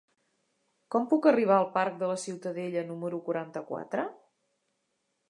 [0.95, 4.07] Com puc arribar al parc de la Ciutadella número quaranta-quatre?